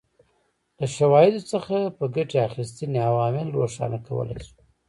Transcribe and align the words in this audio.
له 0.79 0.85
شواهدو 0.95 1.41
څخه 1.51 1.75
په 1.97 2.05
ګټې 2.15 2.37
اخیستنې 2.49 2.99
عوامل 3.09 3.47
روښانه 3.57 3.97
کولای 4.07 4.39
شو. 4.45 4.57